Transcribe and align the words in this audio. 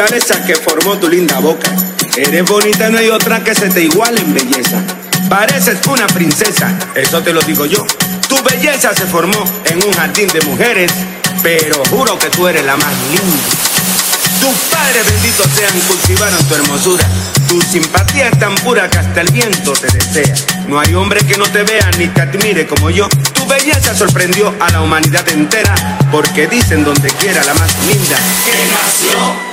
Que 0.00 0.56
formó 0.56 0.96
tu 0.96 1.10
linda 1.10 1.38
boca. 1.40 1.70
Eres 2.16 2.44
bonita, 2.46 2.88
no 2.88 2.96
hay 2.96 3.10
otra 3.10 3.44
que 3.44 3.54
se 3.54 3.68
te 3.68 3.82
iguale 3.82 4.18
en 4.22 4.32
belleza. 4.32 4.82
Pareces 5.28 5.86
una 5.86 6.06
princesa, 6.06 6.74
eso 6.94 7.22
te 7.22 7.34
lo 7.34 7.42
digo 7.42 7.66
yo. 7.66 7.84
Tu 8.26 8.42
belleza 8.42 8.94
se 8.94 9.04
formó 9.04 9.44
en 9.66 9.84
un 9.84 9.92
jardín 9.92 10.26
de 10.28 10.40
mujeres, 10.40 10.90
pero 11.42 11.82
juro 11.90 12.18
que 12.18 12.30
tú 12.30 12.48
eres 12.48 12.64
la 12.64 12.78
más 12.78 12.94
linda. 13.10 13.44
Tus 14.40 14.56
padres 14.70 15.04
benditos 15.04 15.46
sean, 15.54 15.78
cultivaron 15.80 16.48
tu 16.48 16.54
hermosura. 16.54 17.06
Tu 17.46 17.60
simpatía 17.60 18.30
es 18.30 18.38
tan 18.38 18.54
pura 18.54 18.88
que 18.88 18.98
hasta 18.98 19.20
el 19.20 19.30
viento 19.30 19.74
te 19.74 19.86
desea. 19.88 20.34
No 20.66 20.80
hay 20.80 20.94
hombre 20.94 21.20
que 21.26 21.36
no 21.36 21.44
te 21.44 21.62
vea 21.62 21.90
ni 21.98 22.08
te 22.08 22.22
admire 22.22 22.66
como 22.66 22.88
yo. 22.88 23.06
Tu 23.34 23.46
belleza 23.46 23.94
sorprendió 23.94 24.54
a 24.60 24.70
la 24.70 24.80
humanidad 24.80 25.28
entera, 25.28 25.74
porque 26.10 26.46
dicen 26.48 26.84
donde 26.84 27.10
quiera 27.10 27.44
la 27.44 27.52
más 27.52 27.70
linda 27.86 28.16
que 28.46 28.52
nació. 28.72 29.49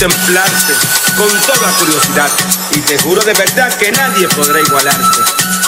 Contemplarte 0.00 0.72
con 1.14 1.28
toda 1.28 1.70
curiosidad 1.78 2.30
y 2.72 2.80
te 2.80 2.96
juro 2.98 3.22
de 3.22 3.34
verdad 3.34 3.70
que 3.76 3.92
nadie 3.92 4.28
podrá 4.28 4.58
igualarte. 4.58 5.18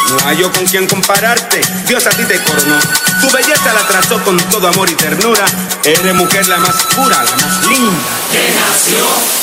No 0.09 0.27
hay 0.27 0.39
yo 0.39 0.51
con 0.51 0.65
quien 0.65 0.87
compararte, 0.87 1.61
Dios 1.87 2.07
a 2.07 2.11
ti 2.11 2.25
te 2.25 2.43
coronó. 2.43 2.79
Tu 3.21 3.31
belleza 3.31 3.75
la 3.75 3.87
trazó 3.87 4.23
con 4.25 4.39
todo 4.49 4.69
amor 4.69 4.89
y 4.89 4.95
ternura. 4.95 5.45
Eres 5.85 6.15
mujer 6.15 6.49
la 6.49 6.57
más 6.59 6.77
pura, 6.95 7.23
la 7.23 7.37
más 7.37 7.67
linda 7.67 8.09
que 8.31 8.55
nació. 8.55 9.42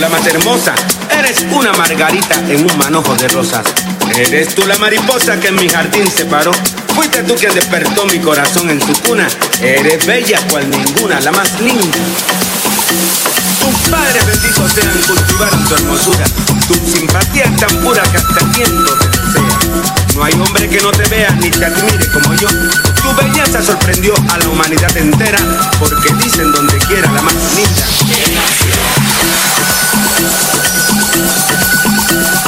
La 0.00 0.08
más 0.08 0.26
hermosa, 0.26 0.74
eres 1.10 1.44
una 1.52 1.72
margarita 1.74 2.36
en 2.48 2.64
un 2.64 2.78
manojo 2.78 3.14
de 3.16 3.28
rosas. 3.28 3.62
Eres 4.16 4.54
tú 4.54 4.66
la 4.66 4.78
mariposa 4.78 5.38
que 5.38 5.48
en 5.48 5.56
mi 5.56 5.68
jardín 5.68 6.10
se 6.10 6.24
paró. 6.24 6.52
Fuiste 6.94 7.22
tú 7.22 7.34
quien 7.34 7.52
despertó 7.54 8.06
mi 8.06 8.18
corazón 8.18 8.70
en 8.70 8.80
su 8.80 8.94
cuna. 9.02 9.28
Eres 9.60 10.06
bella 10.06 10.40
cual 10.48 10.70
ninguna, 10.70 11.20
la 11.20 11.32
más 11.32 11.60
linda. 11.60 11.98
Tus 13.60 13.90
padres 13.90 14.24
benditos 14.24 14.72
sean, 14.72 15.00
cultivaron 15.06 15.68
tu 15.68 15.74
hermosura. 15.74 16.24
Tu 16.66 16.74
simpatía 16.98 17.44
es 17.44 17.56
tan 17.58 17.76
pura 17.82 18.02
que 18.04 18.16
hasta 18.16 18.44
viento 18.56 18.96
te 18.96 19.06
desea. 19.06 19.58
No 20.16 20.24
hay 20.24 20.32
hombre 20.34 20.68
que 20.68 20.80
no 20.80 20.90
te 20.92 21.06
vea 21.10 21.30
ni 21.32 21.50
te 21.50 21.64
admire 21.66 22.10
como 22.10 22.34
yo. 22.36 22.48
Tu 22.48 23.14
belleza 23.22 23.62
sorprendió 23.62 24.14
a 24.30 24.38
la 24.38 24.48
humanidad 24.48 24.96
entera, 24.96 25.38
porque 25.78 26.10
dicen 26.14 26.50
donde 26.52 26.78
quiera 26.78 27.12
la 27.12 27.20
más 27.20 27.34
linda. 27.54 29.49
Thank 30.22 32.10
you. 32.34 32.39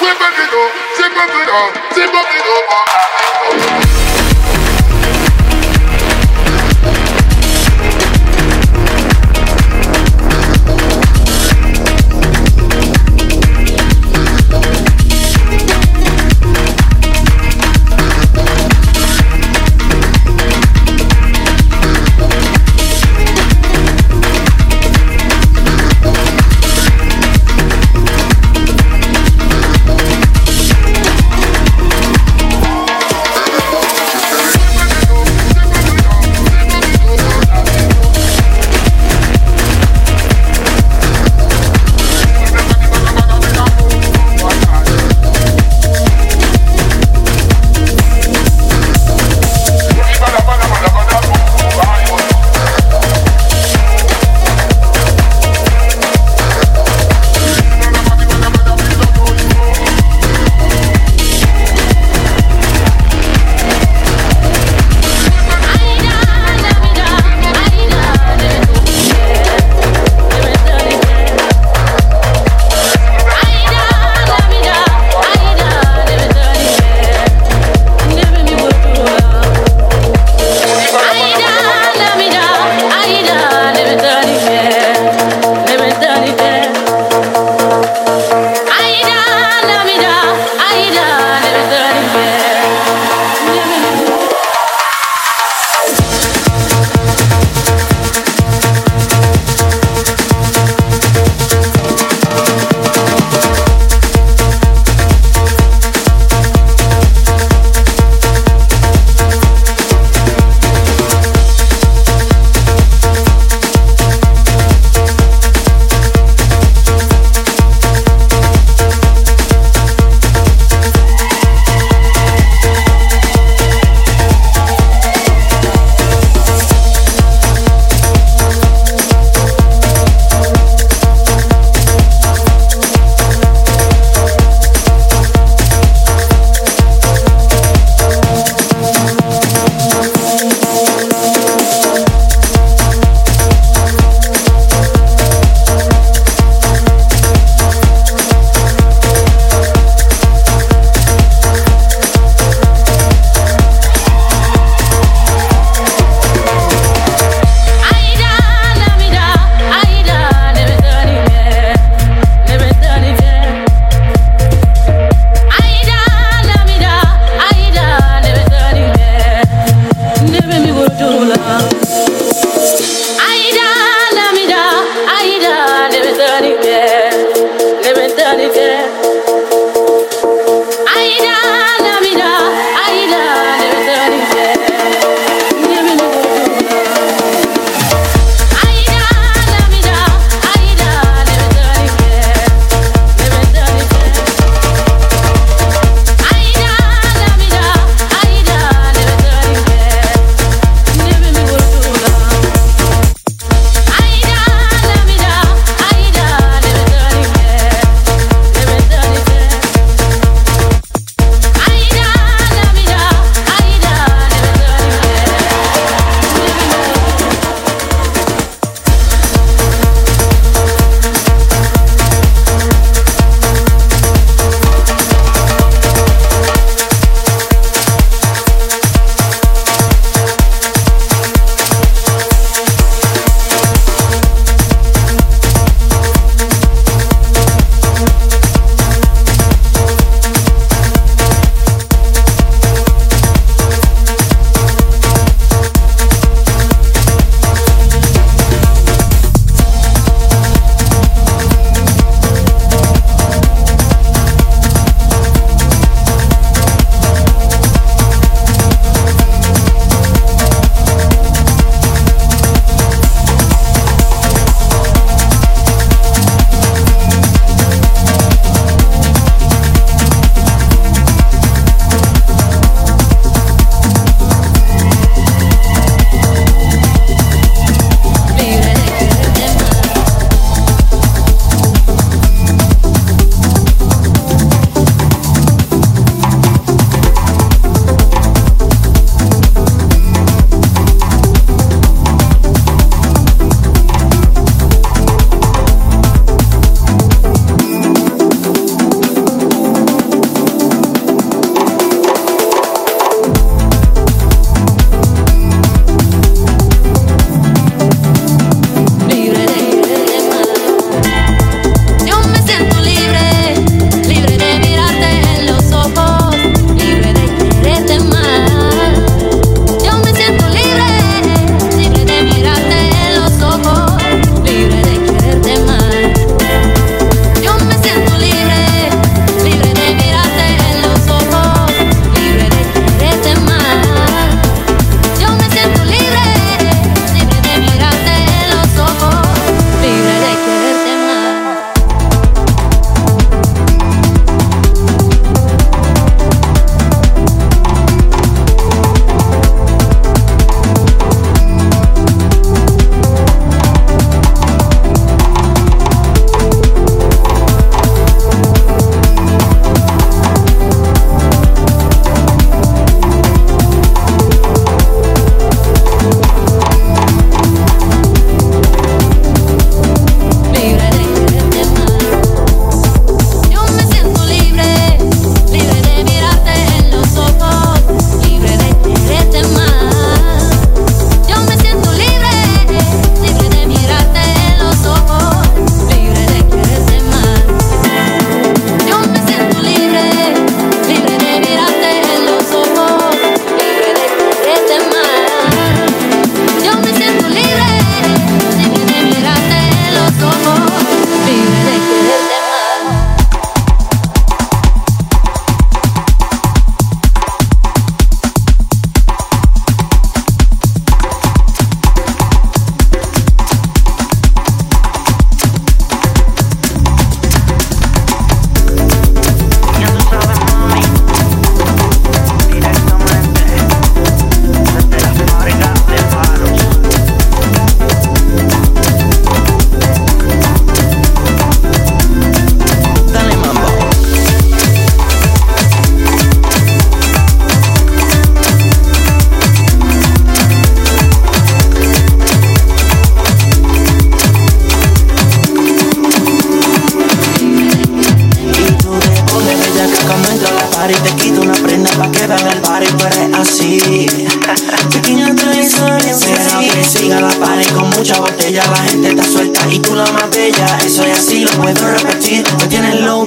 Sweep 0.00 0.18
up 0.18 0.32
it 0.32 0.48
up, 0.48 0.72
sweep 0.96 1.12
up 1.14 1.28
it 1.28 1.48
up, 1.50 1.92
sweep 1.92 2.14
up 2.14 2.26
it 2.32 3.90
up. 3.92 3.99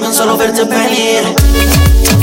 loco 0.00 0.06
en 0.06 0.14
solo 0.14 0.36
verte 0.36 0.64
venir. 0.64 1.22
y 2.10 2.13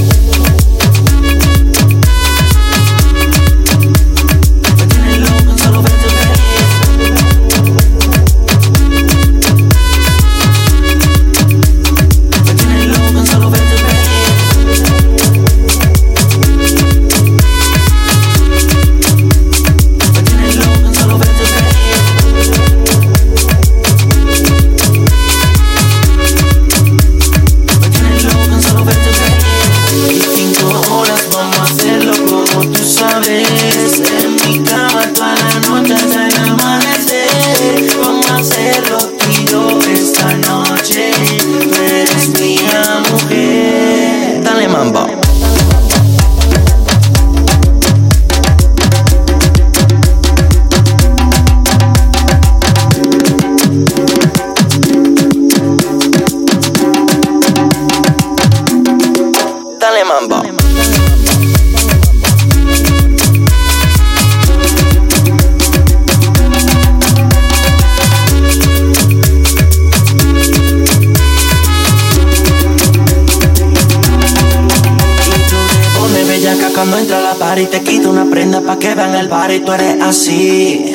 tú 79.62 79.72
eres 79.74 80.02
así. 80.02 80.94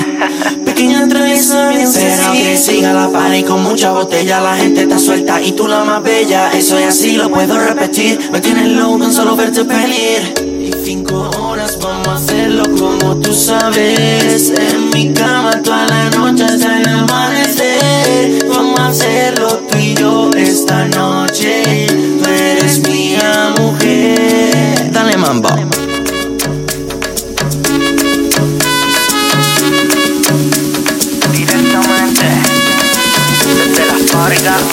Pequeña 0.64 1.08
tradición, 1.08 1.74
pero 1.94 2.32
que 2.32 2.56
siga 2.56 2.92
la 2.92 3.10
party 3.10 3.42
con 3.44 3.62
mucha 3.62 3.92
botella. 3.92 4.40
La 4.40 4.56
gente 4.56 4.82
está 4.82 4.98
suelta 4.98 5.40
y 5.40 5.52
tú 5.52 5.66
la 5.66 5.84
más 5.84 6.02
bella. 6.02 6.52
Eso 6.52 6.78
es 6.78 6.88
así, 6.88 7.16
lo 7.16 7.30
puedo 7.30 7.58
repetir. 7.58 8.18
Me 8.32 8.40
tienes 8.40 8.68
loco 8.68 9.04
en 9.04 9.12
solo 9.12 9.36
verte 9.36 9.64
pelir. 9.64 10.34
Y 10.60 10.70
cinco 10.84 11.30
horas 11.40 11.78
vamos 11.80 12.08
a 12.08 12.14
hacerlo 12.14 12.64
como 12.78 13.16
tú 13.16 13.32
sabes. 13.32 14.50
En 14.50 14.90
mi 14.90 15.12
cama 15.12 15.62
toda 15.62 15.86
la 15.86 16.10
noche 16.10 16.44
hasta 16.44 16.76
amanecer. 16.76 17.25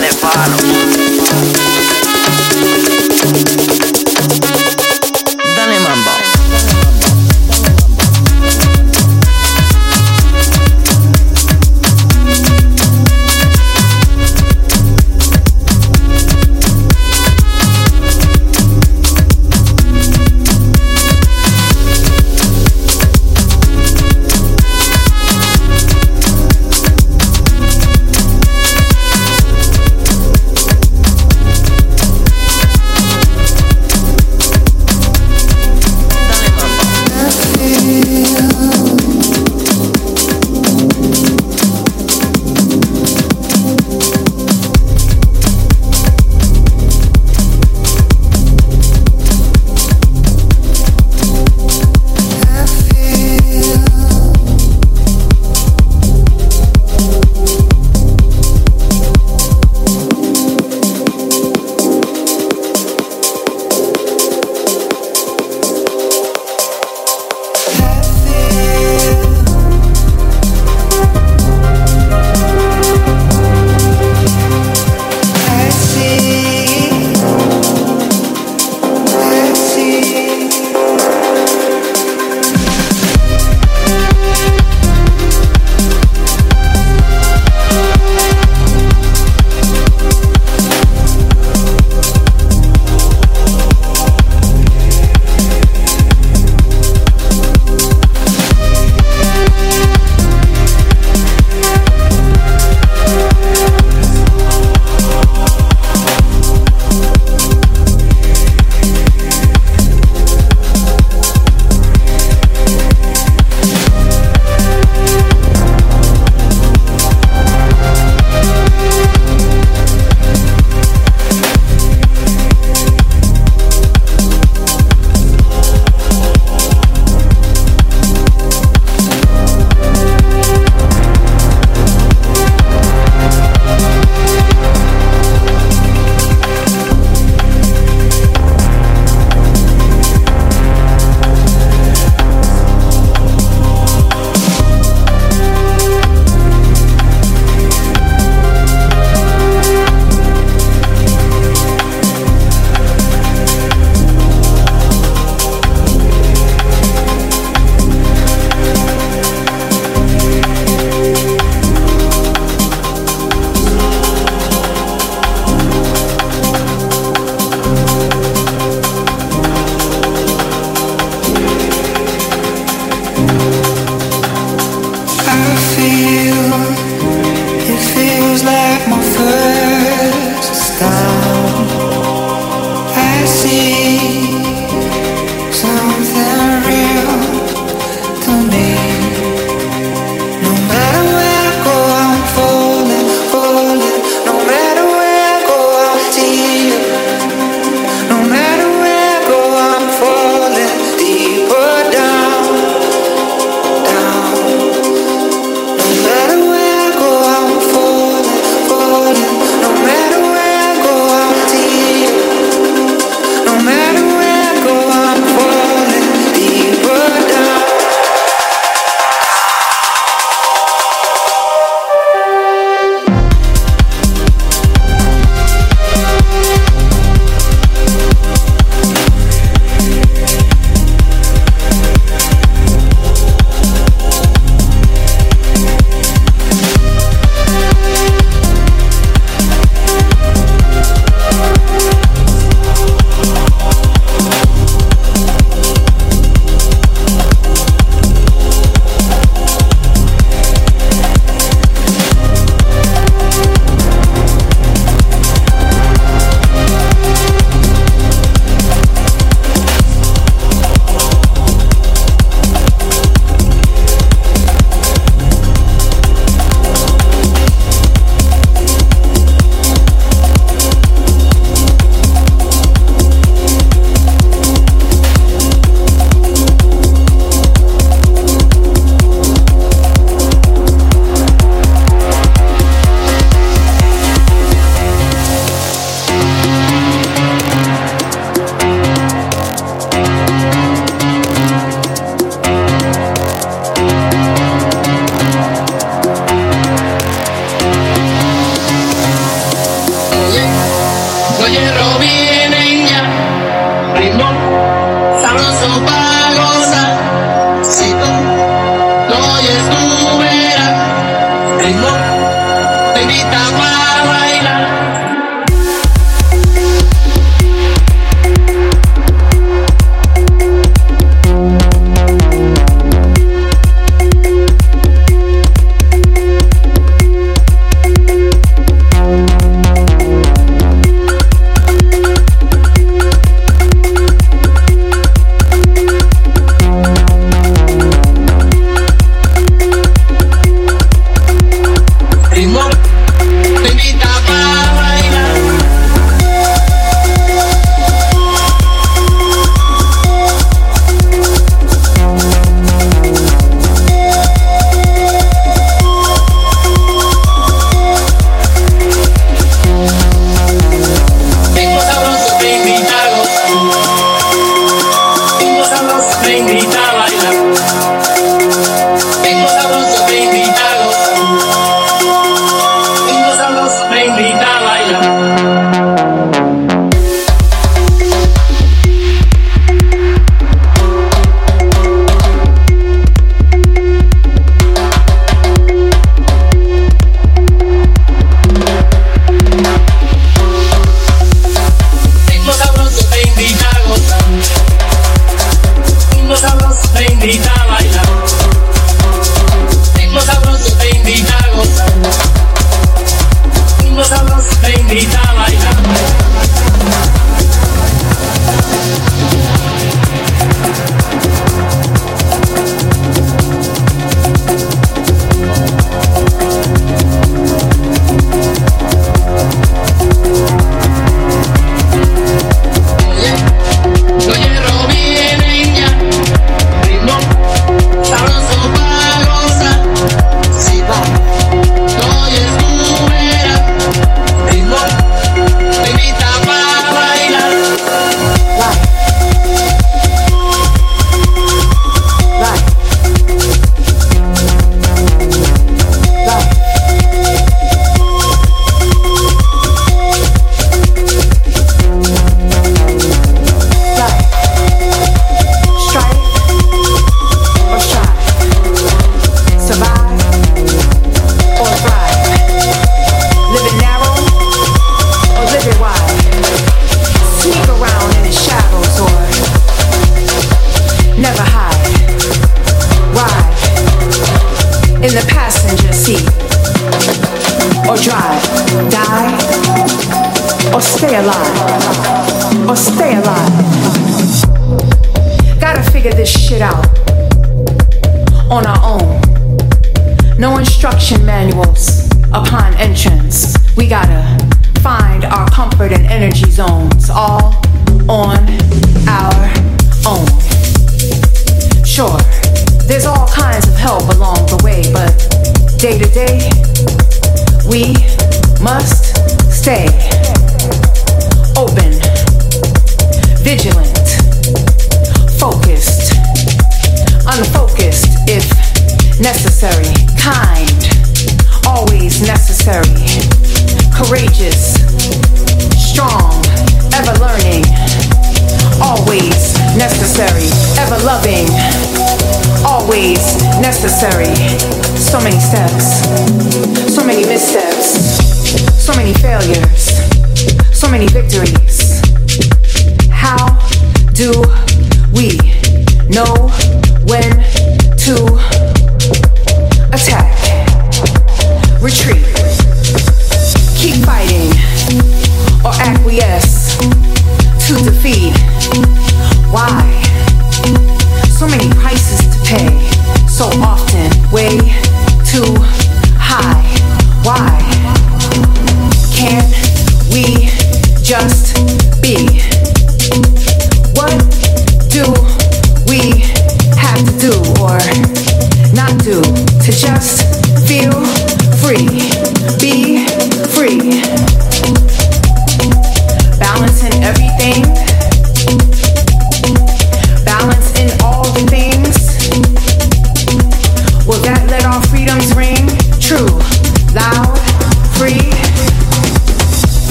De 0.00 0.14
palo. 0.20 1.71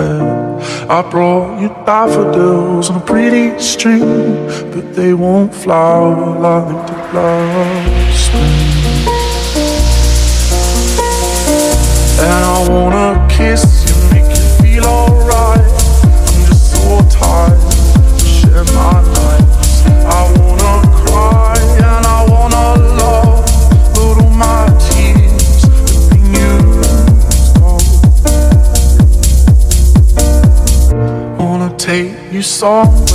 I 0.00 1.02
brought 1.10 1.60
you 1.60 1.68
daffodils 1.84 2.90
on 2.90 3.02
a 3.02 3.04
pretty 3.04 3.58
string, 3.58 4.46
but 4.72 4.94
they 4.94 5.12
won't 5.14 5.54
flower 5.54 6.38
like 6.38 6.86
the 6.86 6.94
last 7.14 8.26
spring. 8.26 8.68
And 12.20 12.44
I 12.44 12.68
wanna 12.68 13.28
kiss 13.28 13.77
you 32.38 32.42
saw. 32.42 33.07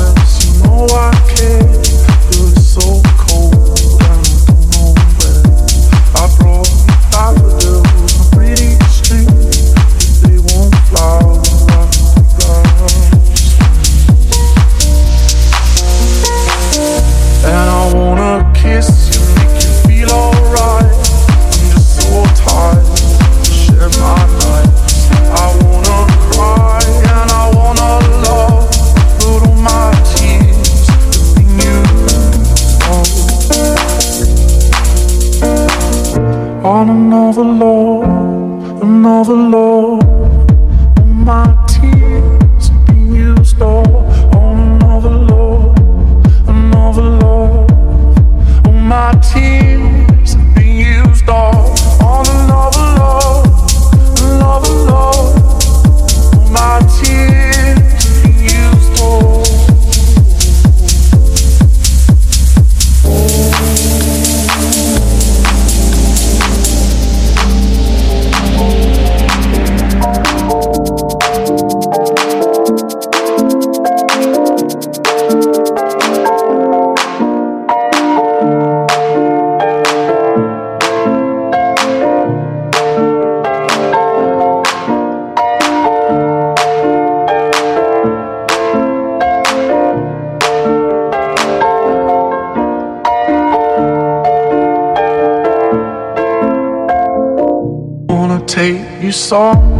song 99.13 99.72